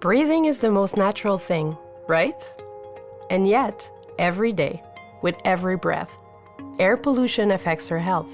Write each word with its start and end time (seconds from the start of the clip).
Breathing 0.00 0.44
is 0.44 0.60
the 0.60 0.70
most 0.70 0.96
natural 0.96 1.38
thing, 1.38 1.76
right? 2.06 2.40
And 3.30 3.48
yet, 3.48 3.90
every 4.16 4.52
day, 4.52 4.80
with 5.22 5.34
every 5.44 5.76
breath, 5.76 6.10
air 6.78 6.96
pollution 6.96 7.50
affects 7.50 7.90
our 7.90 7.98
health. 7.98 8.28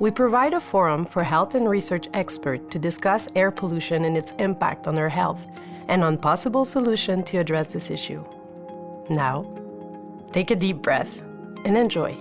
We 0.00 0.10
provide 0.10 0.54
a 0.54 0.60
forum 0.60 1.06
for 1.06 1.22
health 1.22 1.54
and 1.54 1.68
research 1.68 2.08
experts 2.12 2.64
to 2.70 2.78
discuss 2.80 3.28
air 3.36 3.52
pollution 3.52 4.04
and 4.04 4.16
its 4.16 4.32
impact 4.40 4.88
on 4.88 4.98
our 4.98 5.08
health 5.08 5.46
and 5.86 6.02
on 6.02 6.18
possible 6.18 6.64
solutions 6.64 7.30
to 7.30 7.38
address 7.38 7.68
this 7.68 7.88
issue. 7.88 8.24
Now, 9.08 9.46
take 10.32 10.50
a 10.50 10.56
deep 10.56 10.82
breath 10.82 11.22
and 11.64 11.78
enjoy. 11.78 12.16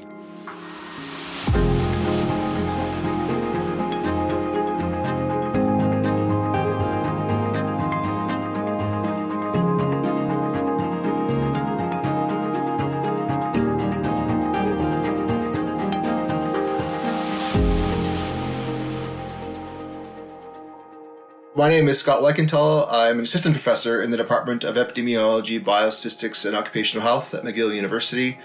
My 21.57 21.69
name 21.69 21.87
is 21.87 21.97
Scott 21.97 22.21
Weichenthal. 22.21 22.85
I'm 22.87 23.17
an 23.17 23.23
assistant 23.23 23.55
professor 23.55 24.03
in 24.03 24.11
the 24.11 24.17
Department 24.17 24.63
of 24.63 24.75
Epidemiology, 24.75 25.59
Biostatistics, 25.59 26.45
and 26.45 26.55
Occupational 26.55 27.01
Health 27.01 27.33
at 27.33 27.43
McGill 27.43 27.75
University, 27.75 28.37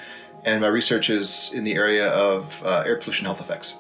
and 0.45 0.63
my 0.63 0.69
research 0.69 1.11
is 1.11 1.51
in 1.53 1.63
the 1.63 1.75
area 1.75 2.09
of 2.09 2.63
uh, 2.65 2.85
air 2.87 2.97
pollution 2.97 3.27
health 3.27 3.43
effects. 3.43 3.75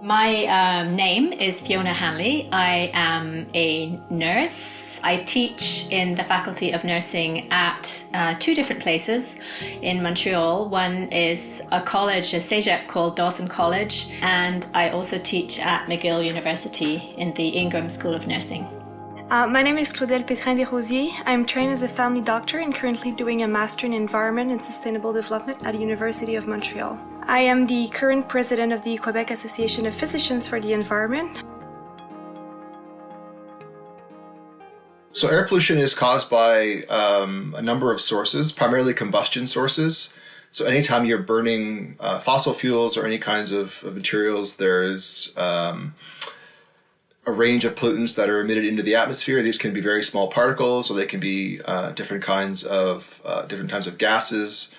My 0.00 0.46
um, 0.46 0.96
name 0.96 1.34
is 1.34 1.60
Fiona 1.60 1.92
Hanley. 1.92 2.48
I 2.50 2.90
am 2.94 3.46
a 3.52 4.00
nurse 4.08 4.58
I 5.02 5.18
teach 5.18 5.86
in 5.90 6.14
the 6.14 6.24
Faculty 6.24 6.72
of 6.72 6.84
Nursing 6.84 7.50
at 7.50 8.04
uh, 8.14 8.34
two 8.38 8.54
different 8.54 8.82
places 8.82 9.36
in 9.82 10.02
Montreal. 10.02 10.68
One 10.68 11.08
is 11.08 11.62
a 11.72 11.80
college, 11.80 12.34
a 12.34 12.38
CEGEP 12.40 12.86
called 12.86 13.16
Dawson 13.16 13.48
College, 13.48 14.08
and 14.20 14.66
I 14.74 14.90
also 14.90 15.18
teach 15.18 15.58
at 15.58 15.86
McGill 15.86 16.24
University 16.24 17.14
in 17.16 17.32
the 17.34 17.48
Ingram 17.48 17.88
School 17.88 18.14
of 18.14 18.26
Nursing. 18.26 18.68
Uh, 19.30 19.46
my 19.46 19.62
name 19.62 19.78
is 19.78 19.92
Claudel 19.92 20.24
Pétrin 20.24 20.56
Desrosiers. 20.58 21.12
I'm 21.24 21.46
trained 21.46 21.72
as 21.72 21.84
a 21.84 21.88
family 21.88 22.20
doctor 22.20 22.58
and 22.58 22.74
currently 22.74 23.12
doing 23.12 23.42
a 23.42 23.48
Master 23.48 23.86
in 23.86 23.92
Environment 23.92 24.50
and 24.50 24.60
Sustainable 24.60 25.12
Development 25.12 25.64
at 25.64 25.72
the 25.72 25.78
University 25.78 26.34
of 26.34 26.48
Montreal. 26.48 26.98
I 27.28 27.38
am 27.38 27.64
the 27.64 27.86
current 27.88 28.28
president 28.28 28.72
of 28.72 28.82
the 28.82 28.96
Quebec 28.96 29.30
Association 29.30 29.86
of 29.86 29.94
Physicians 29.94 30.48
for 30.48 30.60
the 30.60 30.72
Environment. 30.72 31.44
So, 35.20 35.28
air 35.28 35.44
pollution 35.44 35.76
is 35.76 35.92
caused 35.92 36.30
by 36.30 36.84
um, 36.84 37.54
a 37.54 37.60
number 37.60 37.92
of 37.92 38.00
sources, 38.00 38.52
primarily 38.52 38.94
combustion 38.94 39.46
sources. 39.46 40.14
So, 40.50 40.64
anytime 40.64 41.04
you're 41.04 41.18
burning 41.18 41.96
uh, 42.00 42.20
fossil 42.20 42.54
fuels 42.54 42.96
or 42.96 43.04
any 43.04 43.18
kinds 43.18 43.52
of, 43.52 43.84
of 43.84 43.94
materials, 43.94 44.56
there's 44.56 45.34
um, 45.36 45.94
a 47.26 47.32
range 47.32 47.66
of 47.66 47.74
pollutants 47.74 48.14
that 48.14 48.30
are 48.30 48.40
emitted 48.40 48.64
into 48.64 48.82
the 48.82 48.94
atmosphere. 48.94 49.42
These 49.42 49.58
can 49.58 49.74
be 49.74 49.82
very 49.82 50.02
small 50.02 50.28
particles, 50.28 50.90
or 50.90 50.94
they 50.94 51.04
can 51.04 51.20
be 51.20 51.60
uh, 51.66 51.90
different 51.90 52.24
kinds 52.24 52.64
of 52.64 53.20
uh, 53.22 53.42
different 53.42 53.68
types 53.68 53.86
of 53.86 53.98
gases. 53.98 54.70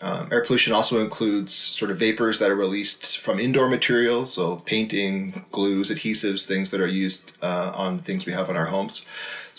Um, 0.00 0.30
air 0.32 0.42
pollution 0.42 0.72
also 0.72 1.02
includes 1.02 1.52
sort 1.52 1.90
of 1.90 1.98
vapors 1.98 2.38
that 2.38 2.50
are 2.50 2.56
released 2.56 3.18
from 3.18 3.38
indoor 3.38 3.68
materials, 3.68 4.32
so 4.32 4.56
painting, 4.64 5.44
glues, 5.52 5.90
adhesives, 5.90 6.46
things 6.46 6.70
that 6.70 6.80
are 6.80 6.86
used 6.86 7.32
uh, 7.42 7.72
on 7.74 7.98
things 7.98 8.24
we 8.24 8.32
have 8.32 8.48
in 8.48 8.56
our 8.56 8.64
homes. 8.64 9.02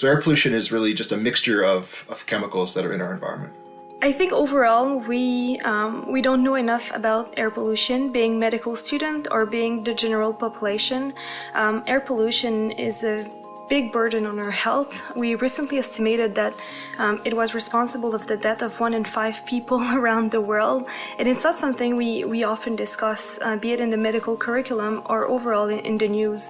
So 0.02 0.07
air 0.07 0.19
pollution 0.19 0.55
is 0.55 0.71
really 0.71 0.95
just 0.95 1.11
a 1.11 1.16
mixture 1.16 1.61
of, 1.61 2.05
of 2.09 2.25
chemicals 2.25 2.73
that 2.73 2.83
are 2.88 2.91
in 2.91 3.02
our 3.02 3.13
environment. 3.13 3.53
I 4.02 4.11
think 4.11 4.33
overall 4.33 4.97
we 4.97 5.59
um, 5.59 6.12
we 6.12 6.23
don't 6.23 6.41
know 6.41 6.56
enough 6.56 6.89
about 6.95 7.38
air 7.38 7.51
pollution. 7.51 8.11
Being 8.11 8.40
medical 8.40 8.75
student 8.75 9.28
or 9.29 9.45
being 9.45 9.84
the 9.84 9.94
general 9.94 10.34
population, 10.34 11.13
um, 11.53 11.84
air 11.85 12.01
pollution 12.01 12.72
is 12.72 13.03
a 13.03 13.29
big 13.69 13.94
burden 13.94 14.25
on 14.25 14.40
our 14.40 14.50
health. 14.50 15.03
We 15.16 15.35
recently 15.35 15.78
estimated 15.78 16.34
that 16.34 16.56
um, 16.97 17.22
it 17.23 17.35
was 17.35 17.53
responsible 17.53 18.16
of 18.16 18.25
the 18.25 18.38
death 18.38 18.63
of 18.63 18.79
one 18.79 18.95
in 18.95 19.03
five 19.03 19.45
people 19.45 19.79
around 20.00 20.31
the 20.31 20.41
world, 20.41 20.90
and 21.19 21.28
it's 21.28 21.44
not 21.44 21.59
something 21.59 21.95
we 21.95 22.25
we 22.25 22.44
often 22.44 22.75
discuss, 22.75 23.38
uh, 23.44 23.56
be 23.56 23.69
it 23.75 23.79
in 23.79 23.91
the 23.91 24.01
medical 24.09 24.35
curriculum 24.35 25.03
or 25.06 25.28
overall 25.28 25.67
in, 25.69 25.79
in 25.90 26.00
the 26.00 26.07
news. 26.07 26.50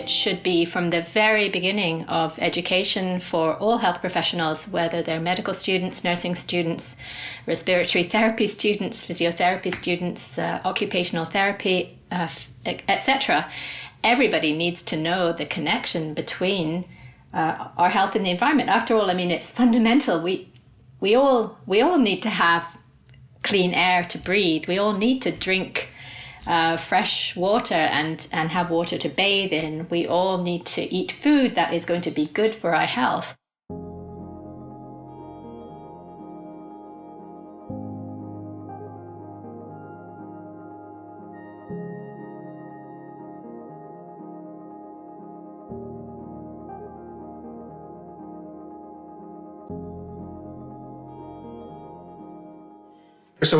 It 0.00 0.08
should 0.08 0.42
be 0.42 0.64
from 0.64 0.88
the 0.90 1.02
very 1.02 1.48
beginning 1.50 2.04
of 2.06 2.38
education 2.38 3.20
for 3.20 3.54
all 3.56 3.78
health 3.78 4.00
professionals, 4.00 4.66
whether 4.66 5.02
they're 5.02 5.20
medical 5.20 5.52
students, 5.52 6.02
nursing 6.02 6.34
students, 6.34 6.96
respiratory 7.46 8.04
therapy 8.04 8.46
students, 8.48 9.04
physiotherapy 9.04 9.70
students, 9.76 10.38
uh, 10.38 10.60
occupational 10.64 11.26
therapy, 11.26 11.98
uh, 12.10 12.28
etc. 12.64 13.46
Everybody 14.02 14.56
needs 14.56 14.80
to 14.82 14.96
know 14.96 15.32
the 15.32 15.44
connection 15.44 16.14
between 16.14 16.86
uh, 17.34 17.68
our 17.76 17.90
health 17.90 18.16
and 18.16 18.24
the 18.24 18.30
environment. 18.30 18.70
After 18.70 18.96
all, 18.96 19.10
I 19.10 19.14
mean, 19.14 19.30
it's 19.30 19.50
fundamental. 19.50 20.22
We 20.22 20.50
we 21.00 21.14
all 21.14 21.58
we 21.66 21.82
all 21.82 21.98
need 21.98 22.22
to 22.22 22.30
have 22.30 22.78
clean 23.42 23.74
air 23.74 24.06
to 24.08 24.18
breathe. 24.18 24.64
We 24.66 24.78
all 24.78 24.94
need 24.94 25.20
to 25.22 25.30
drink 25.30 25.89
uh, 26.46 26.76
fresh 26.76 27.36
water 27.36 27.74
and, 27.74 28.26
and 28.32 28.50
have 28.50 28.70
water 28.70 28.98
to 28.98 29.08
bathe 29.08 29.52
in. 29.52 29.88
We 29.88 30.06
all 30.06 30.38
need 30.38 30.66
to 30.66 30.82
eat 30.82 31.12
food 31.12 31.54
that 31.54 31.74
is 31.74 31.84
going 31.84 32.02
to 32.02 32.10
be 32.10 32.26
good 32.26 32.54
for 32.54 32.74
our 32.74 32.86
health. 32.86 33.34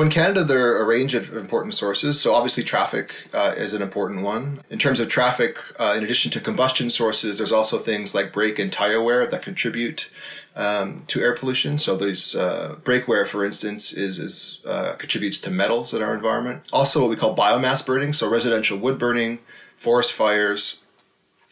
So 0.00 0.04
in 0.04 0.10
Canada, 0.10 0.44
there 0.44 0.66
are 0.66 0.82
a 0.82 0.86
range 0.86 1.12
of 1.12 1.36
important 1.36 1.74
sources. 1.74 2.18
So 2.18 2.32
obviously, 2.32 2.64
traffic 2.64 3.12
uh, 3.34 3.52
is 3.54 3.74
an 3.74 3.82
important 3.82 4.22
one. 4.22 4.62
In 4.70 4.78
terms 4.78 4.98
of 4.98 5.10
traffic, 5.10 5.58
uh, 5.78 5.92
in 5.94 6.02
addition 6.02 6.30
to 6.30 6.40
combustion 6.40 6.88
sources, 6.88 7.36
there's 7.36 7.52
also 7.52 7.78
things 7.78 8.14
like 8.14 8.32
brake 8.32 8.58
and 8.58 8.72
tire 8.72 9.02
wear 9.02 9.26
that 9.26 9.42
contribute 9.42 10.08
um, 10.56 11.04
to 11.08 11.20
air 11.20 11.36
pollution. 11.36 11.78
So 11.78 11.98
these 11.98 12.34
uh, 12.34 12.76
brake 12.82 13.08
wear, 13.08 13.26
for 13.26 13.44
instance, 13.44 13.92
is, 13.92 14.18
is 14.18 14.60
uh, 14.64 14.94
contributes 14.94 15.38
to 15.40 15.50
metals 15.50 15.92
in 15.92 16.00
our 16.00 16.14
environment. 16.14 16.62
Also, 16.72 17.02
what 17.02 17.10
we 17.10 17.16
call 17.16 17.36
biomass 17.36 17.84
burning, 17.84 18.14
so 18.14 18.26
residential 18.26 18.78
wood 18.78 18.98
burning, 18.98 19.40
forest 19.76 20.14
fires. 20.14 20.76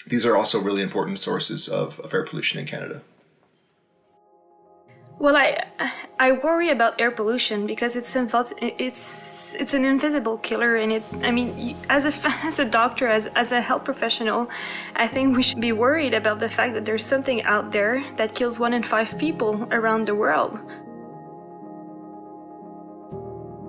These 0.07 0.25
are 0.25 0.39
also 0.39 0.59
really 0.59 0.81
important 0.81 1.19
sources 1.19 1.69
of, 1.69 2.01
of 2.01 2.15
air 2.15 2.25
pollution 2.25 2.59
in 2.59 2.67
Canada. 2.67 3.03
Well, 5.19 5.37
I 5.37 5.65
I 6.21 6.33
worry 6.33 6.71
about 6.71 7.01
air 7.01 7.11
pollution 7.11 7.67
because 7.67 7.97
it's 7.97 8.15
it's 8.61 9.55
it's 9.59 9.75
an 9.75 9.85
invisible 9.85 10.39
killer, 10.39 10.77
and 10.77 10.93
it. 10.93 11.03
I 11.23 11.33
mean, 11.33 11.77
as 11.89 12.07
a 12.07 12.13
as 12.47 12.61
a 12.61 12.65
doctor, 12.65 13.09
as 13.09 13.27
as 13.35 13.51
a 13.51 13.61
health 13.61 13.85
professional, 13.85 14.49
I 14.95 15.09
think 15.09 15.37
we 15.37 15.43
should 15.43 15.61
be 15.61 15.73
worried 15.73 16.15
about 16.15 16.39
the 16.39 16.49
fact 16.49 16.75
that 16.75 16.85
there's 16.85 17.05
something 17.05 17.43
out 17.45 17.73
there 17.73 18.05
that 18.17 18.37
kills 18.37 18.61
one 18.61 18.73
in 18.73 18.85
five 18.85 19.19
people 19.19 19.67
around 19.73 20.07
the 20.07 20.15
world. 20.15 20.57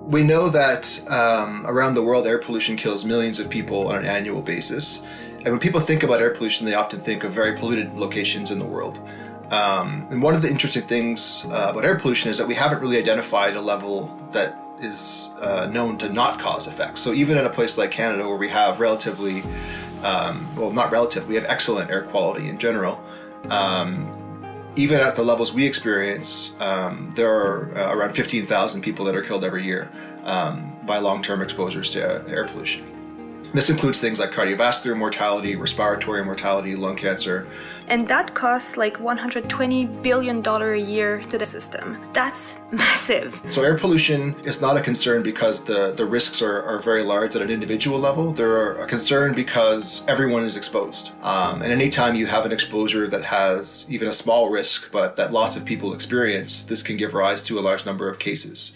We 0.06 0.22
know 0.22 0.50
that 0.50 1.00
um, 1.08 1.64
around 1.66 1.94
the 1.94 2.02
world, 2.02 2.26
air 2.26 2.38
pollution 2.38 2.76
kills 2.76 3.04
millions 3.04 3.40
of 3.40 3.48
people 3.48 3.88
on 3.88 3.98
an 3.98 4.06
annual 4.06 4.42
basis. 4.42 5.00
And 5.38 5.46
when 5.46 5.58
people 5.58 5.80
think 5.80 6.02
about 6.02 6.20
air 6.20 6.34
pollution, 6.34 6.66
they 6.66 6.74
often 6.74 7.00
think 7.00 7.24
of 7.24 7.32
very 7.32 7.56
polluted 7.56 7.94
locations 7.94 8.50
in 8.50 8.58
the 8.58 8.64
world. 8.64 9.00
Um, 9.50 10.06
and 10.10 10.22
one 10.22 10.34
of 10.34 10.42
the 10.42 10.50
interesting 10.50 10.82
things 10.82 11.44
uh, 11.46 11.70
about 11.70 11.84
air 11.84 11.98
pollution 11.98 12.30
is 12.30 12.38
that 12.38 12.46
we 12.46 12.54
haven't 12.54 12.80
really 12.80 12.98
identified 12.98 13.56
a 13.56 13.60
level 13.60 14.16
that 14.32 14.56
is 14.80 15.28
uh, 15.40 15.66
known 15.66 15.98
to 15.98 16.08
not 16.08 16.40
cause 16.40 16.66
effects. 16.66 17.00
So 17.00 17.12
even 17.12 17.36
in 17.36 17.44
a 17.44 17.50
place 17.50 17.76
like 17.76 17.90
Canada, 17.90 18.26
where 18.26 18.36
we 18.36 18.48
have 18.48 18.80
relatively, 18.80 19.42
um, 20.02 20.54
well, 20.56 20.70
not 20.70 20.92
relative, 20.92 21.26
we 21.26 21.34
have 21.34 21.44
excellent 21.44 21.90
air 21.90 22.02
quality 22.02 22.48
in 22.48 22.58
general. 22.58 23.02
Um, 23.48 24.16
even 24.76 25.00
at 25.00 25.16
the 25.16 25.22
levels 25.22 25.52
we 25.52 25.66
experience, 25.66 26.54
um, 26.60 27.12
there 27.16 27.30
are 27.30 27.76
uh, 27.76 27.94
around 27.94 28.14
15,000 28.14 28.82
people 28.82 29.04
that 29.04 29.16
are 29.16 29.22
killed 29.22 29.44
every 29.44 29.64
year 29.64 29.90
um, 30.24 30.78
by 30.86 30.98
long-term 30.98 31.42
exposures 31.42 31.90
to 31.90 32.00
air 32.28 32.46
pollution. 32.46 32.99
This 33.52 33.68
includes 33.68 33.98
things 33.98 34.20
like 34.20 34.30
cardiovascular 34.30 34.96
mortality, 34.96 35.56
respiratory 35.56 36.24
mortality, 36.24 36.76
lung 36.76 36.96
cancer. 36.96 37.48
And 37.88 38.06
that 38.06 38.32
costs 38.34 38.76
like 38.76 38.98
$120 38.98 40.02
billion 40.02 40.46
a 40.46 40.76
year 40.76 41.20
to 41.22 41.36
the 41.36 41.44
system. 41.44 41.98
That's 42.12 42.58
massive. 42.70 43.42
So, 43.48 43.64
air 43.64 43.76
pollution 43.76 44.36
is 44.44 44.60
not 44.60 44.76
a 44.76 44.80
concern 44.80 45.24
because 45.24 45.64
the, 45.64 45.92
the 45.92 46.06
risks 46.06 46.40
are, 46.40 46.62
are 46.62 46.80
very 46.80 47.02
large 47.02 47.34
at 47.34 47.42
an 47.42 47.50
individual 47.50 47.98
level. 47.98 48.32
They're 48.32 48.76
a 48.76 48.86
concern 48.86 49.34
because 49.34 50.04
everyone 50.06 50.44
is 50.44 50.56
exposed. 50.56 51.10
Um, 51.22 51.62
and 51.62 51.72
anytime 51.72 52.14
you 52.14 52.26
have 52.26 52.46
an 52.46 52.52
exposure 52.52 53.08
that 53.08 53.24
has 53.24 53.84
even 53.88 54.06
a 54.06 54.12
small 54.12 54.48
risk, 54.48 54.92
but 54.92 55.16
that 55.16 55.32
lots 55.32 55.56
of 55.56 55.64
people 55.64 55.92
experience, 55.92 56.62
this 56.62 56.82
can 56.82 56.96
give 56.96 57.14
rise 57.14 57.42
to 57.44 57.58
a 57.58 57.62
large 57.62 57.84
number 57.84 58.08
of 58.08 58.20
cases. 58.20 58.72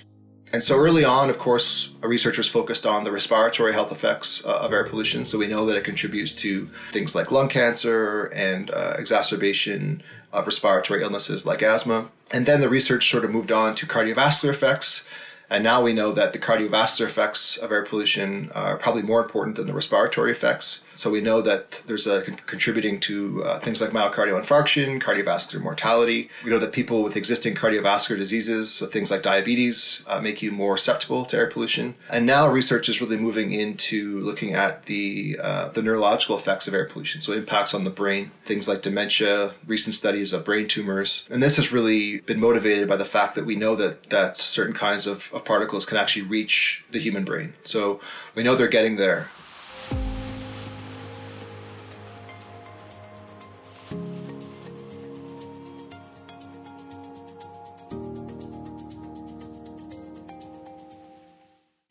And 0.55 0.63
so 0.63 0.79
early 0.79 1.05
on, 1.05 1.31
of 1.31 1.39
course, 1.41 1.91
researchers 2.01 2.47
focused 2.47 2.87
on 2.87 3.03
the 3.03 3.11
respiratory 3.11 3.73
health 3.73 3.91
effects 3.91 4.41
uh, 4.45 4.51
of 4.59 4.73
air 4.73 4.85
pollution. 4.85 5.25
So 5.25 5.37
we 5.37 5.49
know 5.49 5.67
that 5.67 5.77
it 5.77 5.83
contributes 5.83 6.33
to 6.37 6.71
things 6.93 7.13
like 7.13 7.33
lung 7.33 7.49
cancer 7.49 8.27
and 8.27 8.71
uh, 8.71 8.95
exacerbation 8.97 10.01
of 10.33 10.47
respiratory 10.47 11.03
illnesses 11.03 11.45
like 11.45 11.61
asthma. 11.61 12.09
And 12.31 12.47
then 12.47 12.61
the 12.61 12.69
research 12.69 13.11
sort 13.11 13.25
of 13.25 13.33
moved 13.33 13.51
on 13.51 13.75
to 13.75 13.85
cardiovascular 13.85 14.51
effects 14.51 15.03
and 15.51 15.63
now 15.63 15.83
we 15.83 15.93
know 15.93 16.13
that 16.13 16.33
the 16.33 16.39
cardiovascular 16.39 17.07
effects 17.07 17.57
of 17.57 17.71
air 17.71 17.85
pollution 17.85 18.51
are 18.55 18.77
probably 18.77 19.03
more 19.03 19.21
important 19.21 19.57
than 19.57 19.67
the 19.67 19.75
respiratory 19.75 20.33
effects. 20.33 20.81
So 20.95 21.11
we 21.11 21.21
know 21.21 21.43
that 21.43 21.83
there's 21.87 22.07
a 22.07 22.23
con- 22.23 22.41
contributing 22.47 23.01
to 23.01 23.45
uh, 23.45 23.61
things 23.61 23.81
like 23.81 23.91
myocardial 23.91 24.41
infarction, 24.43 25.03
cardiovascular 25.03 25.61
mortality. 25.63 26.31
We 26.45 26.51
know 26.51 26.59
that 26.59 26.73
people 26.73 27.03
with 27.03 27.17
existing 27.17 27.55
cardiovascular 27.55 28.17
diseases, 28.17 28.73
so 28.73 28.87
things 28.87 29.11
like 29.11 29.23
diabetes, 29.23 30.03
uh, 30.07 30.21
make 30.21 30.43
you 30.43 30.53
more 30.53 30.77
susceptible 30.77 31.25
to 31.27 31.37
air 31.37 31.49
pollution. 31.49 31.95
And 32.09 32.27
now 32.27 32.49
research 32.49 32.89
is 32.89 33.01
really 33.01 33.17
moving 33.17 33.53
into 33.53 34.21
looking 34.21 34.55
at 34.55 34.87
the 34.87 35.39
uh, 35.43 35.69
the 35.71 35.83
neurological 35.83 36.39
effects 36.39 36.69
of 36.69 36.75
air 36.75 36.87
pollution, 36.87 37.21
so 37.21 37.33
impacts 37.33 37.75
on 37.75 37.85
the 37.85 37.91
brain, 37.91 38.31
things 38.45 38.69
like 38.69 38.83
dementia, 38.83 39.55
recent 39.67 39.95
studies 39.95 40.33
of 40.33 40.45
brain 40.45 40.69
tumors. 40.69 41.27
And 41.31 41.43
this 41.43 41.57
has 41.57 41.73
really 41.73 42.21
been 42.21 42.41
motivated 42.41 42.89
by 42.89 42.97
the 42.97 43.05
fact 43.05 43.35
that 43.35 43.47
we 43.47 43.57
know 43.57 43.75
that 43.77 44.11
that 44.11 44.41
certain 44.41 44.75
kinds 44.75 45.07
of, 45.07 45.31
of 45.33 45.45
particles 45.45 45.87
can 45.87 45.97
actually 45.97 46.23
reach 46.23 46.85
the 46.91 47.01
human 47.01 47.25
brain. 47.25 47.55
So 47.65 48.01
we 48.35 48.43
know 48.43 48.55
they're 48.55 48.69
getting 48.69 48.97
there. 48.97 49.29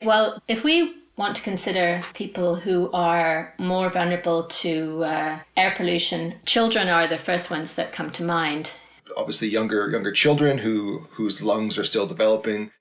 Well, 0.04 0.42
if 0.48 0.64
we 0.64 0.96
want 1.16 1.36
to 1.36 1.42
consider 1.42 2.04
people 2.14 2.56
who 2.56 2.92
are 2.92 3.54
more 3.58 3.90
vulnerable 3.90 4.44
to 4.44 5.04
uh, 5.04 5.40
air 5.56 5.74
pollution, 5.78 6.36
children 6.46 6.90
are 6.90 7.08
the 7.08 7.18
first 7.18 7.50
ones 7.50 7.74
that 7.74 7.94
come 7.94 8.12
to 8.12 8.24
mind. 8.24 8.72
Obviously, 9.16 9.48
younger 9.48 9.90
younger 9.90 10.12
children 10.12 10.58
who 10.58 11.08
whose 11.12 11.42
lungs 11.42 11.78
are 11.78 11.86
still 11.86 12.08
developing 12.08 12.72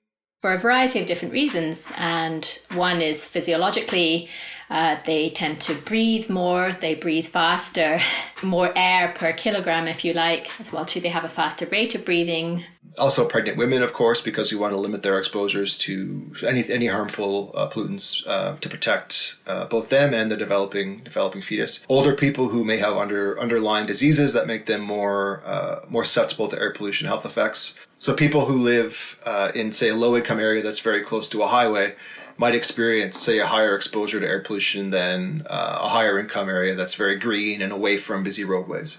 for 0.42 0.52
a 0.52 0.58
variety 0.58 1.00
of 1.00 1.06
different 1.06 1.32
reasons. 1.32 1.90
And 1.96 2.58
one 2.72 3.00
is 3.00 3.24
physiologically, 3.24 4.28
uh, 4.68 4.96
they 5.06 5.30
tend 5.30 5.60
to 5.62 5.74
breathe 5.74 6.28
more, 6.28 6.76
they 6.80 6.94
breathe 6.94 7.26
faster, 7.26 8.00
more 8.42 8.72
air 8.76 9.14
per 9.16 9.32
kilogram, 9.32 9.86
if 9.86 10.04
you 10.04 10.12
like, 10.12 10.48
as 10.60 10.72
well 10.72 10.84
too. 10.84 11.00
They 11.00 11.10
have 11.10 11.24
a 11.24 11.28
faster 11.28 11.66
rate 11.66 11.94
of 11.94 12.04
breathing. 12.04 12.64
Also, 12.98 13.26
pregnant 13.26 13.56
women, 13.56 13.82
of 13.82 13.92
course, 13.92 14.20
because 14.20 14.52
we 14.52 14.58
want 14.58 14.72
to 14.72 14.76
limit 14.76 15.02
their 15.02 15.18
exposures 15.18 15.78
to 15.78 16.34
any 16.46 16.68
any 16.70 16.88
harmful 16.88 17.52
uh, 17.54 17.68
pollutants 17.70 18.22
uh, 18.26 18.56
to 18.58 18.68
protect 18.68 19.36
uh, 19.46 19.64
both 19.66 19.88
them 19.88 20.12
and 20.12 20.30
the 20.30 20.36
developing 20.36 21.02
developing 21.02 21.40
fetus. 21.40 21.80
Older 21.88 22.14
people 22.14 22.48
who 22.48 22.64
may 22.64 22.76
have 22.76 22.96
under 22.96 23.40
underlying 23.40 23.86
diseases 23.86 24.34
that 24.34 24.46
make 24.46 24.66
them 24.66 24.82
more 24.82 25.42
uh, 25.46 25.80
more 25.88 26.04
susceptible 26.04 26.48
to 26.48 26.58
air 26.58 26.72
pollution 26.72 27.06
health 27.06 27.24
effects. 27.24 27.74
So 27.98 28.14
people 28.14 28.46
who 28.46 28.58
live 28.58 29.16
uh, 29.24 29.52
in, 29.54 29.70
say, 29.70 29.90
a 29.90 29.94
low 29.94 30.16
income 30.16 30.40
area 30.40 30.60
that's 30.60 30.80
very 30.80 31.04
close 31.04 31.28
to 31.28 31.42
a 31.44 31.46
highway 31.46 31.94
might 32.36 32.52
experience, 32.52 33.16
say, 33.16 33.38
a 33.38 33.46
higher 33.46 33.76
exposure 33.76 34.18
to 34.18 34.26
air 34.26 34.40
pollution 34.40 34.90
than 34.90 35.46
uh, 35.48 35.78
a 35.82 35.88
higher 35.88 36.18
income 36.18 36.48
area 36.48 36.74
that's 36.74 36.94
very 36.94 37.16
green 37.16 37.62
and 37.62 37.72
away 37.72 37.96
from 37.96 38.24
busy 38.24 38.42
roadways. 38.42 38.98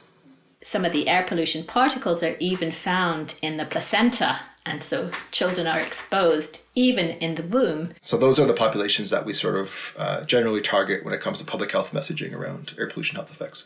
Some 0.63 0.85
of 0.85 0.93
the 0.93 1.07
air 1.07 1.23
pollution 1.23 1.63
particles 1.65 2.23
are 2.23 2.35
even 2.39 2.71
found 2.71 3.35
in 3.41 3.57
the 3.57 3.65
placenta, 3.65 4.39
and 4.65 4.81
so 4.81 5.11
children 5.31 5.67
are 5.67 5.79
exposed 5.79 6.59
even 6.73 7.09
in 7.09 7.35
the 7.35 7.43
womb. 7.43 7.93
So, 8.01 8.17
those 8.17 8.39
are 8.39 8.45
the 8.45 8.53
populations 8.53 9.09
that 9.09 9.25
we 9.25 9.33
sort 9.33 9.57
of 9.57 9.93
uh, 9.97 10.23
generally 10.23 10.61
target 10.61 11.03
when 11.03 11.13
it 11.13 11.21
comes 11.21 11.39
to 11.39 11.45
public 11.45 11.71
health 11.71 11.91
messaging 11.91 12.33
around 12.33 12.73
air 12.77 12.87
pollution 12.87 13.15
health 13.15 13.29
effects. 13.29 13.65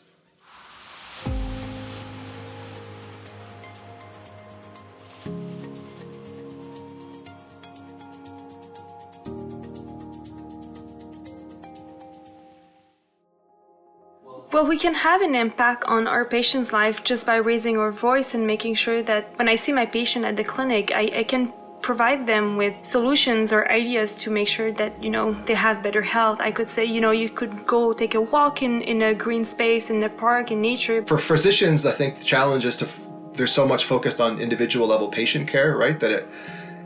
Well, 14.58 14.66
we 14.66 14.80
can 14.80 14.96
have 14.96 15.22
an 15.22 15.36
impact 15.36 15.84
on 15.84 16.08
our 16.08 16.26
patient's 16.26 16.74
life 16.74 17.04
just 17.04 17.28
by 17.28 17.36
raising 17.36 17.78
our 17.78 17.92
voice 17.92 18.34
and 18.34 18.48
making 18.48 18.74
sure 18.74 19.04
that 19.04 19.30
when 19.38 19.48
I 19.48 19.54
see 19.54 19.72
my 19.72 19.86
patient 19.86 20.26
at 20.26 20.36
the 20.36 20.44
clinic, 20.44 20.92
I, 20.92 21.12
I 21.18 21.24
can 21.26 21.54
provide 21.82 22.26
them 22.26 22.58
with 22.58 22.74
solutions 22.82 23.54
or 23.54 23.72
ideas 23.72 24.16
to 24.16 24.32
make 24.32 24.48
sure 24.48 24.72
that 24.72 24.92
you 25.04 25.12
know 25.12 25.36
they 25.46 25.54
have 25.54 25.84
better 25.84 26.02
health. 26.02 26.40
I 26.42 26.52
could 26.52 26.70
say 26.70 26.84
you 26.84 27.00
know 27.00 27.12
you 27.12 27.30
could 27.30 27.68
go 27.68 27.94
take 27.94 28.16
a 28.16 28.22
walk 28.22 28.64
in 28.64 28.82
in 28.82 29.04
a 29.04 29.14
green 29.14 29.46
space 29.46 29.92
in 29.92 30.00
the 30.00 30.10
park 30.10 30.50
in 30.50 30.60
nature. 30.60 31.06
For 31.06 31.20
physicians 31.20 31.86
i 31.86 31.92
think 31.92 32.18
the 32.18 32.26
challenge 32.26 32.66
is 32.66 32.78
to 32.78 32.88
there's 33.34 33.54
so 33.54 33.68
much 33.68 33.86
focused 33.86 34.20
on 34.20 34.42
individual 34.42 34.88
level 34.88 35.08
patient 35.12 35.48
care 35.48 35.78
right 35.78 36.00
that 36.00 36.10
it 36.10 36.28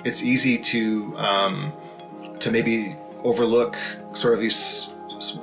it's 0.04 0.22
easy 0.22 0.58
to 0.74 1.16
um, 1.16 1.72
to 2.42 2.52
maybe 2.52 2.98
overlook 3.24 3.78
sort 4.12 4.34
of 4.34 4.42
these 4.42 4.90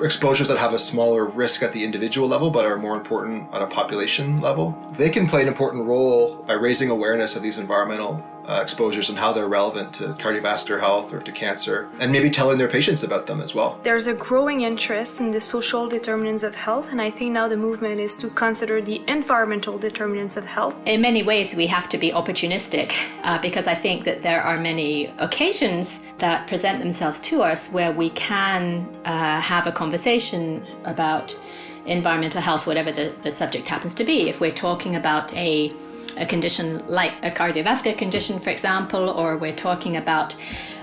exposures 0.00 0.48
that 0.48 0.58
have 0.58 0.72
a 0.72 0.78
smaller 0.78 1.24
risk 1.24 1.62
at 1.62 1.72
the 1.72 1.84
individual 1.84 2.28
level 2.28 2.50
but 2.50 2.64
are 2.64 2.76
more 2.76 2.96
important 2.96 3.52
at 3.52 3.62
a 3.62 3.66
population 3.66 4.40
level. 4.40 4.76
They 4.92 5.10
can 5.10 5.28
play 5.28 5.42
an 5.42 5.48
important 5.48 5.86
role 5.86 6.36
by 6.46 6.54
raising 6.54 6.90
awareness 6.90 7.36
of 7.36 7.42
these 7.42 7.58
environmental 7.58 8.22
uh, 8.48 8.60
exposures 8.62 9.10
and 9.10 9.18
how 9.18 9.32
they're 9.32 9.48
relevant 9.48 9.92
to 9.94 10.08
cardiovascular 10.14 10.80
health 10.80 11.12
or 11.12 11.20
to 11.20 11.32
cancer, 11.32 11.88
and 12.00 12.10
maybe 12.10 12.30
telling 12.30 12.58
their 12.58 12.68
patients 12.68 13.02
about 13.02 13.26
them 13.26 13.40
as 13.40 13.54
well. 13.54 13.78
There's 13.82 14.06
a 14.06 14.14
growing 14.14 14.62
interest 14.62 15.20
in 15.20 15.30
the 15.30 15.40
social 15.40 15.88
determinants 15.88 16.42
of 16.42 16.54
health, 16.54 16.90
and 16.90 17.00
I 17.00 17.10
think 17.10 17.32
now 17.32 17.46
the 17.48 17.56
movement 17.56 18.00
is 18.00 18.16
to 18.16 18.30
consider 18.30 18.80
the 18.80 19.02
environmental 19.06 19.78
determinants 19.78 20.36
of 20.36 20.46
health. 20.46 20.74
In 20.86 21.00
many 21.02 21.22
ways, 21.22 21.54
we 21.54 21.66
have 21.66 21.88
to 21.90 21.98
be 21.98 22.10
opportunistic 22.10 22.92
uh, 23.22 23.38
because 23.40 23.66
I 23.66 23.74
think 23.74 24.04
that 24.04 24.22
there 24.22 24.42
are 24.42 24.56
many 24.56 25.06
occasions 25.18 25.98
that 26.18 26.48
present 26.48 26.80
themselves 26.80 27.20
to 27.20 27.42
us 27.42 27.68
where 27.68 27.92
we 27.92 28.10
can 28.10 28.88
uh, 29.04 29.40
have 29.40 29.66
a 29.66 29.72
conversation 29.72 30.66
about 30.84 31.38
environmental 31.86 32.40
health, 32.40 32.66
whatever 32.66 32.92
the, 32.92 33.14
the 33.22 33.30
subject 33.30 33.68
happens 33.68 33.94
to 33.94 34.04
be. 34.04 34.28
If 34.28 34.40
we're 34.40 34.52
talking 34.52 34.96
about 34.96 35.32
a 35.34 35.72
a 36.18 36.26
condition 36.26 36.86
like 36.86 37.12
a 37.22 37.30
cardiovascular 37.30 37.96
condition, 37.96 38.38
for 38.38 38.50
example, 38.50 39.10
or 39.10 39.36
we're 39.36 39.56
talking 39.56 39.96
about 39.96 40.34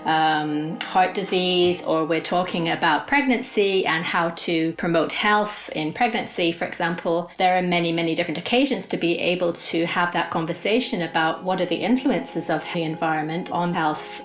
um, 0.06 0.80
heart 0.82 1.14
disease, 1.14 1.82
or 1.82 2.06
we're 2.06 2.22
talking 2.22 2.70
about 2.70 3.08
pregnancy 3.08 3.86
and 3.86 4.06
how 4.06 4.30
to 4.30 4.74
promote 4.74 5.12
health 5.12 5.70
in 5.76 5.92
pregnancy, 5.94 6.52
for 6.52 6.66
example, 6.66 7.30
there 7.38 7.58
are 7.58 7.62
many, 7.62 7.92
many 7.92 8.16
different 8.16 8.38
occasions 8.38 8.86
to 8.86 8.98
be 8.98 9.18
able 9.18 9.52
to 9.54 9.86
have 9.86 10.14
that 10.14 10.30
conversation 10.32 11.02
about 11.02 11.44
what 11.44 11.60
are 11.60 11.66
the 11.66 11.76
influences 11.76 12.50
of 12.50 12.64
the 12.74 12.84
environment 12.84 13.52
on 13.52 13.74
health. 13.74 14.22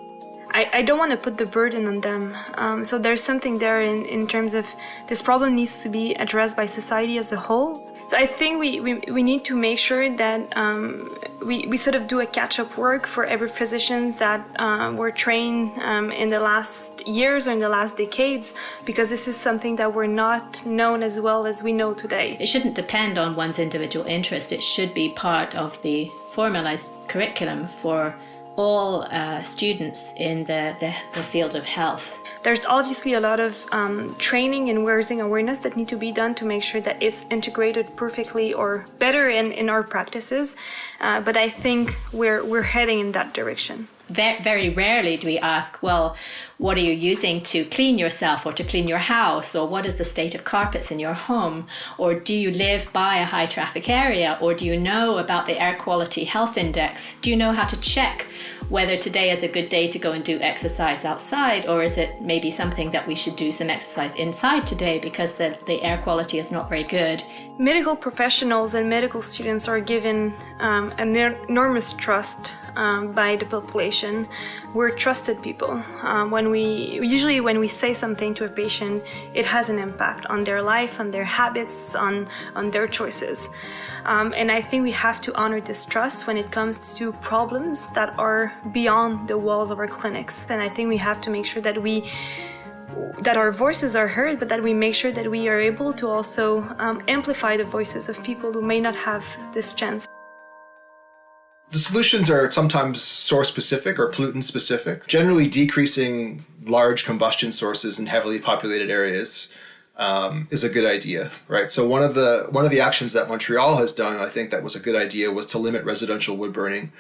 I, 0.53 0.69
I 0.73 0.83
don't 0.83 0.99
want 0.99 1.13
to 1.13 1.17
put 1.17 1.39
the 1.39 1.47
burden 1.47 1.87
on 1.87 2.01
them. 2.01 2.37
Um, 2.55 2.85
so 2.85 2.99
there's 2.99 3.23
something 3.23 3.59
there 3.59 3.81
in, 3.81 4.05
in 4.07 4.27
terms 4.27 4.53
of 4.53 4.67
this 5.07 5.23
problem 5.23 5.55
needs 5.55 5.83
to 5.83 5.89
be 5.89 6.15
addressed 6.15 6.57
by 6.57 6.67
society 6.67 7.19
as 7.19 7.33
a 7.33 7.37
whole. 7.37 7.87
So 8.11 8.17
I 8.17 8.27
think 8.27 8.59
we, 8.59 8.81
we, 8.81 8.95
we 9.13 9.23
need 9.23 9.45
to 9.45 9.55
make 9.55 9.79
sure 9.79 10.11
that 10.17 10.57
um, 10.57 11.17
we, 11.45 11.69
we 11.69 11.77
sort 11.77 11.95
of 11.95 12.09
do 12.09 12.19
a 12.19 12.27
catch-up 12.27 12.77
work 12.77 13.07
for 13.07 13.23
every 13.25 13.49
physicians 13.49 14.19
that 14.19 14.45
uh, 14.59 14.93
were 14.97 15.13
trained 15.13 15.81
um, 15.83 16.11
in 16.11 16.29
the 16.29 16.41
last 16.41 17.07
years 17.07 17.47
or 17.47 17.53
in 17.53 17.61
the 17.61 17.69
last 17.69 17.97
decades 17.97 18.53
because 18.85 19.11
this 19.11 19.29
is 19.29 19.37
something 19.37 19.77
that 19.77 19.95
we're 19.95 20.09
not 20.09 20.67
known 20.67 21.05
as 21.05 21.21
well 21.21 21.47
as 21.47 21.63
we 21.63 21.73
know 21.73 21.95
today. 21.95 22.37
It 22.41 22.47
shouldn't 22.47 22.75
depend 22.75 23.17
on 23.17 23.37
one's 23.37 23.61
individual 23.61 24.05
interest. 24.07 24.51
It 24.51 24.61
should 24.61 24.93
be 24.93 25.11
part 25.11 25.55
of 25.55 25.81
the 25.83 26.11
formalized 26.33 26.91
curriculum 27.07 27.69
for 27.81 28.13
all 28.57 29.07
uh, 29.13 29.41
students 29.45 30.13
in 30.17 30.39
the, 30.45 30.77
the, 30.81 30.93
the, 31.15 31.23
field 31.23 31.55
of 31.55 31.65
health. 31.65 32.19
There's 32.43 32.65
obviously 32.65 33.15
a 33.15 33.21
lot 33.21 33.39
of 33.39 33.67
um, 33.71 34.15
training 34.17 34.71
and 34.71 34.87
raising 34.87 35.21
awareness 35.21 35.59
that 35.59 35.77
need 35.77 35.89
to 35.89 35.97
be 35.97 36.11
done 36.11 36.35
to 36.37 36.47
make 36.47 36.63
sure 36.63 36.81
that 36.81 37.03
it's 37.03 37.25
integrated 37.31 37.95
perfectly 37.97 38.55
or 38.55 38.87
better 38.99 39.29
in, 39.29 39.53
in 39.53 39.69
our 39.69 39.83
practices. 39.83 40.57
Uh, 41.01 41.21
but 41.21 41.37
I 41.37 41.51
think 41.51 41.99
we're, 42.13 42.43
we're 42.43 42.63
heading 42.63 43.01
in 43.01 43.13
that 43.13 43.35
direction. 43.35 43.89
Very 44.11 44.71
rarely 44.71 45.17
do 45.17 45.27
we 45.27 45.39
ask, 45.39 45.83
well, 45.83 46.17
what 46.59 46.77
are 46.77 46.81
you 46.81 46.93
using 46.93 47.41
to 47.43 47.65
clean 47.67 47.97
yourself 47.99 48.45
or 48.45 48.53
to 48.53 48.65
clean 48.65 48.87
your 48.87 48.99
house? 48.99 49.55
Or 49.55 49.67
what 49.67 49.87
is 49.87 49.97
the 49.97 50.05
state 50.05 50.35
of 50.35 50.45
carpets 50.45 50.91
in 50.91 50.99
your 50.99 51.15
home? 51.15 51.67
Or 51.97 52.15
do 52.15 52.35
you 52.35 52.51
live 52.51 52.93
by 52.93 53.19
a 53.19 53.25
high 53.25 53.47
traffic 53.47 53.89
area? 53.89 54.39
Or 54.41 54.53
do 54.53 54.67
you 54.67 54.79
know 54.79 55.19
about 55.19 55.47
the 55.47 55.59
air 55.61 55.77
quality 55.77 56.25
health 56.25 56.59
index? 56.59 57.01
Do 57.23 57.31
you 57.31 57.37
know 57.37 57.53
how 57.53 57.67
to 57.67 57.81
check 57.81 58.27
whether 58.69 58.97
today 58.97 59.31
is 59.31 59.43
a 59.43 59.49
good 59.49 59.69
day 59.69 59.89
to 59.89 59.99
go 59.99 60.13
and 60.13 60.23
do 60.23 60.39
exercise 60.41 61.05
outside? 61.05 61.67
Or 61.67 61.83
is 61.83 61.97
it 61.97 62.21
maybe 62.21 62.51
something 62.51 62.91
that 62.91 63.07
we 63.07 63.15
should 63.15 63.37
do 63.37 63.51
some 63.53 63.71
exercise 63.71 64.15
inside 64.17 64.67
today 64.67 64.99
because 64.99 65.33
the, 65.33 65.59
the 65.67 65.83
air 65.83 65.99
quality 65.99 66.39
is 66.39 66.51
not 66.51 66.69
very 66.69 66.85
good? 66.85 67.23
Medical 67.59 67.97
professionals 67.97 68.75
and 68.75 68.89
medical 68.89 69.23
students 69.23 69.67
are 69.67 69.81
given 69.81 70.35
um, 70.61 70.93
an 70.99 71.17
enormous 71.17 71.93
trust 71.95 72.53
um, 72.77 73.13
by 73.13 73.37
the 73.37 73.47
population. 73.47 74.29
We're 74.75 74.91
trusted 74.91 75.43
people. 75.43 75.83
Um, 76.03 76.31
when 76.31 76.51
we 76.51 77.01
usually 77.03 77.41
when 77.41 77.59
we 77.59 77.69
say 77.69 77.95
something 77.95 78.35
to 78.35 78.45
a 78.45 78.49
patient, 78.49 79.03
it 79.35 79.45
has 79.47 79.69
an 79.69 79.79
impact 79.79 80.27
on 80.27 80.45
their 80.45 80.63
life, 80.63 81.01
on 81.01 81.11
their 81.11 81.25
habits, 81.25 81.95
on 81.95 82.29
on 82.55 82.71
their 82.71 82.87
choices. 82.87 83.49
Um, 84.05 84.33
and 84.35 84.51
I 84.51 84.63
think 84.63 84.83
we 84.83 84.93
have 84.93 85.21
to 85.23 85.35
honor 85.35 85.61
this 85.61 85.85
trust 85.85 86.27
when 86.27 86.37
it 86.37 86.51
comes 86.51 86.95
to 86.95 87.13
problems 87.15 87.91
that 87.91 88.19
are 88.19 88.53
beyond 88.73 89.29
the 89.29 89.37
walls 89.37 89.71
of 89.71 89.79
our 89.79 89.89
clinics. 89.89 90.47
And 90.49 90.63
I 90.63 90.69
think 90.69 90.89
we 90.89 90.97
have 90.97 91.21
to 91.23 91.31
make 91.31 91.47
sure 91.47 91.63
that 91.63 91.81
we 91.81 92.05
that 93.21 93.37
our 93.37 93.53
voices 93.53 93.95
are 93.95 94.09
heard, 94.09 94.39
but 94.39 94.49
that 94.49 94.63
we 94.63 94.75
make 94.75 94.95
sure 94.95 95.13
that 95.13 95.31
we 95.31 95.49
are 95.49 95.61
able 95.61 95.93
to 95.93 96.09
also 96.09 96.63
um, 96.79 97.03
amplify 97.07 97.57
the 97.57 97.65
voices 97.65 98.09
of 98.09 98.21
people 98.23 98.53
who 98.53 98.63
may 98.63 98.81
not 98.81 98.97
have 98.97 99.25
this 99.53 99.75
chance. 99.75 100.10
The 101.71 101.79
solutions 101.79 102.29
are 102.29 102.51
sometimes 102.51 103.01
source 103.01 103.49
specific 103.49 103.99
or 103.99 104.11
pollutant 104.11 104.43
specific, 104.43 105.07
generally 105.07 105.49
decreasing 105.49 106.45
large 106.65 107.05
combustion 107.05 107.53
sources 107.53 107.99
in 107.99 108.07
heavily 108.07 108.41
populated 108.41 108.91
areas. 108.91 109.49
Um, 109.97 110.49
is 110.51 110.65
a 110.65 110.71
good 110.71 110.87
idea, 110.87 111.31
right? 111.47 111.71
So 111.71 111.87
one 111.87 112.03
of 112.03 112.15
the 112.15 112.47
one 112.49 112.65
of 112.65 112.71
the 112.71 112.81
actions 112.81 113.13
that 113.13 113.29
Montreal 113.29 113.77
has 113.77 113.93
done, 113.93 114.17
I 114.17 114.31
think 114.31 114.51
that 114.51 114.63
was 114.63 114.75
a 114.75 114.81
good 114.81 114.97
idea, 114.97 115.31
was 115.31 115.45
to 115.47 115.59
limit 115.59 115.85
residential 115.85 116.39
wood 116.39 116.55
burning, 116.55 116.91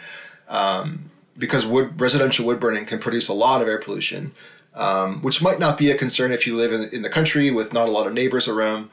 um, 0.49 1.11
because 1.39 1.65
wood 1.65 1.99
residential 1.99 2.45
wood 2.45 2.61
burning 2.61 2.85
can 2.85 2.99
produce 2.99 3.29
a 3.29 3.33
lot 3.33 3.62
of 3.62 3.69
air 3.69 3.79
pollution, 3.79 4.33
um, 4.75 5.23
which 5.23 5.41
might 5.41 5.59
not 5.59 5.79
be 5.79 5.91
a 5.91 5.97
concern 5.97 6.31
if 6.31 6.47
you 6.47 6.55
live 6.55 6.75
in, 6.75 6.91
in 6.91 7.00
the 7.00 7.09
country 7.09 7.50
with 7.50 7.73
not 7.73 7.89
a 7.89 7.91
lot 7.91 8.07
of 8.07 8.12
neighbors 8.12 8.47
around. 8.47 8.91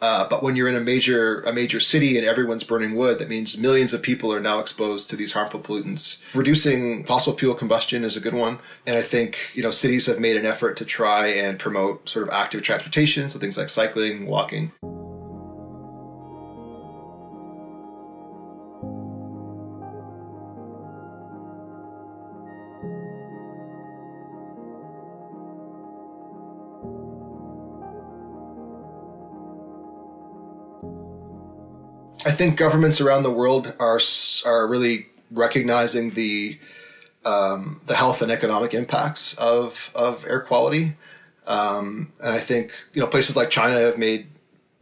Uh, 0.00 0.28
but 0.28 0.42
when 0.42 0.54
you're 0.54 0.68
in 0.68 0.76
a 0.76 0.80
major 0.80 1.40
a 1.42 1.52
major 1.52 1.80
city 1.80 2.16
and 2.16 2.26
everyone's 2.26 2.62
burning 2.62 2.94
wood, 2.94 3.18
that 3.18 3.28
means 3.28 3.58
millions 3.58 3.92
of 3.92 4.00
people 4.00 4.32
are 4.32 4.40
now 4.40 4.60
exposed 4.60 5.10
to 5.10 5.16
these 5.16 5.32
harmful 5.32 5.60
pollutants. 5.60 6.18
Reducing 6.34 7.04
fossil 7.04 7.36
fuel 7.36 7.54
combustion 7.54 8.04
is 8.04 8.16
a 8.16 8.20
good 8.20 8.34
one, 8.34 8.60
and 8.86 8.96
I 8.96 9.02
think 9.02 9.38
you 9.54 9.62
know 9.62 9.70
cities 9.70 10.06
have 10.06 10.20
made 10.20 10.36
an 10.36 10.46
effort 10.46 10.76
to 10.78 10.84
try 10.84 11.26
and 11.26 11.58
promote 11.58 12.08
sort 12.08 12.26
of 12.26 12.32
active 12.32 12.62
transportation, 12.62 13.28
so 13.28 13.38
things 13.38 13.58
like 13.58 13.68
cycling, 13.68 14.26
walking. 14.26 14.72
I 32.28 32.32
think 32.32 32.58
governments 32.58 33.00
around 33.00 33.22
the 33.22 33.30
world 33.30 33.72
are 33.80 33.98
are 34.44 34.66
really 34.68 35.06
recognizing 35.30 36.10
the 36.10 36.58
um, 37.24 37.80
the 37.86 37.96
health 37.96 38.20
and 38.20 38.30
economic 38.30 38.74
impacts 38.74 39.32
of 39.38 39.90
of 39.94 40.26
air 40.26 40.42
quality, 40.42 40.94
um, 41.46 42.12
and 42.20 42.34
I 42.34 42.38
think 42.38 42.72
you 42.92 43.00
know 43.00 43.06
places 43.06 43.34
like 43.34 43.48
China 43.48 43.80
have 43.80 43.96
made 43.96 44.26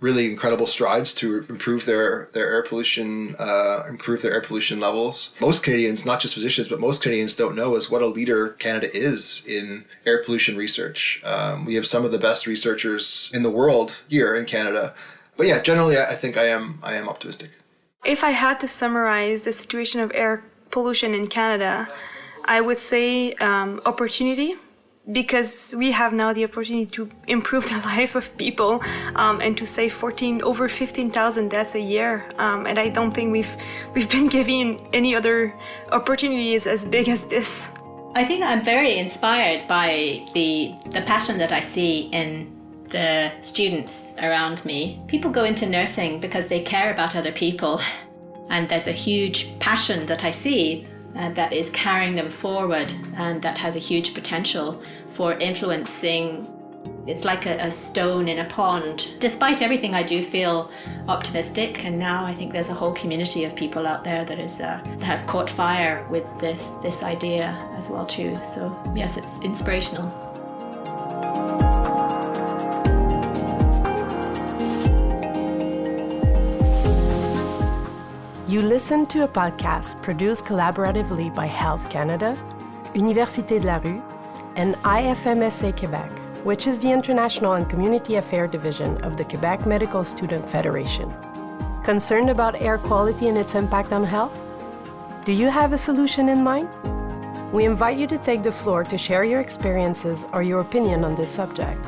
really 0.01 0.27
incredible 0.27 0.67
strides 0.67 1.15
to 1.15 1.47
improve 1.49 1.85
their 1.85 2.31
their 2.33 2.53
air 2.53 2.65
pollution, 2.65 3.37
uh, 3.39 3.85
improve 3.89 4.23
their 4.23 4.33
air 4.33 4.43
pollution 4.43 4.81
levels. 4.81 5.33
Most 5.41 5.63
Canadians, 5.63 6.05
not 6.05 6.19
just 6.19 6.35
physicians, 6.35 6.69
but 6.69 6.81
most 6.81 7.01
Canadians 7.01 7.37
don't 7.37 7.55
know 7.55 7.77
is 7.77 7.89
what 7.89 8.03
a 8.03 8.07
leader 8.07 8.51
Canada 8.59 8.91
is 8.93 9.45
in 9.47 9.85
air 10.05 10.21
pollution 10.25 10.57
research. 10.57 11.23
Um, 11.25 11.65
we 11.65 11.77
have 11.77 11.87
some 11.87 12.05
of 12.05 12.11
the 12.11 12.19
best 12.19 12.49
researchers 12.49 13.31
in 13.33 13.45
the 13.45 13.51
world 13.51 13.95
here 14.09 14.35
in 14.35 14.47
Canada 14.47 14.95
but 15.37 15.47
yeah, 15.47 15.61
generally, 15.61 15.99
I 15.99 16.17
think 16.17 16.37
I 16.37 16.47
am 16.47 16.79
I 16.83 16.95
am 16.95 17.09
optimistic. 17.09 17.51
If 18.05 18.23
I 18.25 18.31
had 18.31 18.61
to 18.61 18.69
summarize 18.69 19.43
the 19.43 19.53
situation 19.53 20.01
of 20.01 20.13
air 20.15 20.45
pollution 20.71 21.15
in 21.15 21.27
Canada, 21.27 21.89
I 22.45 22.61
would 22.61 22.79
say 22.79 23.33
um, 23.35 23.81
opportunity 23.85 24.57
because 25.13 25.75
we 25.79 25.93
have 25.93 26.13
now 26.13 26.33
the 26.33 26.45
opportunity 26.45 26.87
to 26.87 27.09
improve 27.29 27.69
the 27.69 27.79
life 27.79 28.15
of 28.15 28.37
people 28.37 28.83
um, 29.15 29.41
and 29.41 29.57
to 29.57 29.67
save 29.67 29.93
14 29.93 30.43
over 30.43 30.69
15,000 30.69 31.49
deaths 31.49 31.75
a 31.75 31.81
year 31.81 32.29
um, 32.39 32.67
and 32.67 32.79
I 32.79 32.89
don't 32.89 33.13
think 33.13 33.33
we've 33.33 33.57
we've 33.95 34.11
been 34.11 34.29
given 34.29 34.81
any 34.93 35.15
other 35.15 35.55
opportunities 35.93 36.67
as 36.67 36.85
big 36.85 37.09
as 37.09 37.25
this. 37.27 37.71
I 38.15 38.25
think 38.25 38.43
I'm 38.43 38.65
very 38.65 38.99
inspired 38.99 39.69
by 39.69 40.27
the 40.35 40.75
the 40.91 41.03
passion 41.03 41.39
that 41.39 41.53
I 41.53 41.61
see 41.61 42.09
in 42.13 42.56
the 42.89 43.33
students 43.41 44.13
around 44.19 44.65
me, 44.65 45.03
people 45.07 45.31
go 45.31 45.45
into 45.45 45.67
nursing 45.67 46.21
because 46.21 46.47
they 46.47 46.61
care 46.61 46.93
about 46.93 47.17
other 47.17 47.33
people. 47.33 47.81
And 48.49 48.69
there's 48.69 48.87
a 48.87 48.93
huge 48.93 49.59
passion 49.59 50.07
that 50.07 50.23
I 50.23 50.31
see 50.31 50.87
uh, 51.17 51.31
that 51.31 51.53
is 51.53 51.71
carrying 51.71 52.15
them 52.15 52.31
forward 52.31 52.93
and 53.17 53.43
that 53.43 53.59
has 53.59 53.75
a 53.75 53.81
huge 53.81 54.15
potential 54.15 54.83
for 55.09 55.33
influencing. 55.33 56.47
It's 57.07 57.25
like 57.25 57.47
a, 57.47 57.57
a 57.57 57.71
stone 57.71 58.29
in 58.29 58.39
a 58.39 58.49
pond. 58.49 59.09
Despite 59.19 59.63
everything, 59.63 59.95
I 59.95 60.03
do 60.03 60.23
feel 60.23 60.71
optimistic, 61.09 61.85
and 61.85 61.99
now 61.99 62.25
I 62.25 62.35
think 62.35 62.53
there's 62.53 62.69
a 62.69 62.75
whole 62.75 62.93
community 62.93 63.45
of 63.45 63.57
people 63.57 63.87
out 63.87 64.05
there 64.05 64.25
that 64.25 64.39
is 64.39 64.61
uh, 64.61 64.81
that 64.85 65.03
have 65.03 65.27
caught 65.27 65.51
fire 65.51 66.07
with 66.11 66.25
this 66.39 66.69
this 66.83 67.03
idea 67.03 67.47
as 67.77 67.89
well 67.91 68.07
too. 68.07 68.39
So 68.45 68.77
yes, 68.95 69.17
it's 69.17 69.39
inspirational. 69.43 70.26
You 78.49 78.63
listen 78.63 79.07
to 79.07 79.25
a 79.25 79.29
podcast 79.29 80.01
produced 80.03 80.45
collaboratively 80.45 81.35
by 81.35 81.47
Health 81.47 81.91
Canada, 81.91 82.39
Université 82.95 83.61
de 83.61 83.67
la 83.67 83.79
Rue, 83.79 84.01
and 84.55 84.77
IFMSA 84.85 85.77
Quebec, 85.77 86.13
which 86.45 86.69
is 86.69 86.79
the 86.79 86.93
International 86.93 87.55
and 87.55 87.69
Community 87.69 88.15
Affairs 88.15 88.53
Division 88.53 89.03
of 89.03 89.17
the 89.17 89.25
Quebec 89.25 89.67
Medical 89.67 90.05
Student 90.05 90.49
Federation. 90.49 91.13
Concerned 91.83 92.31
about 92.31 92.63
air 92.63 92.79
quality 92.79 93.27
and 93.27 93.37
its 93.37 93.57
impact 93.57 93.93
on 93.93 94.05
health? 94.05 94.41
Do 95.25 95.33
you 95.33 95.49
have 95.49 95.73
a 95.73 95.79
solution 95.79 96.29
in 96.29 96.45
mind? 96.45 96.69
We 97.53 97.65
invite 97.65 97.99
you 97.99 98.07
to 98.07 98.19
take 98.19 98.45
the 98.45 98.53
floor 98.53 98.85
to 98.85 98.97
share 98.97 99.25
your 99.25 99.41
experiences 99.41 100.25
or 100.33 100.45
your 100.45 100.61
opinion 100.61 101.05
on 101.05 101.17
this 101.17 101.33
subject 101.33 101.85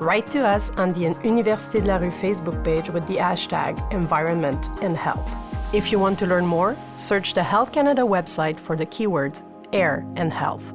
write 0.00 0.26
to 0.32 0.46
us 0.46 0.70
on 0.78 0.92
the 0.92 1.00
Université 1.22 1.80
de 1.80 1.86
la 1.86 1.96
Rue 1.96 2.10
Facebook 2.10 2.62
page 2.64 2.90
with 2.90 3.06
the 3.06 3.16
hashtag 3.16 3.76
environment 3.92 4.68
and 4.82 4.96
health. 4.96 5.34
If 5.72 5.92
you 5.92 5.98
want 5.98 6.18
to 6.20 6.26
learn 6.26 6.46
more, 6.46 6.76
search 6.94 7.34
the 7.34 7.42
Health 7.42 7.72
Canada 7.72 8.02
website 8.02 8.58
for 8.58 8.76
the 8.76 8.86
keywords 8.86 9.42
air 9.72 10.06
and 10.16 10.32
health. 10.32 10.72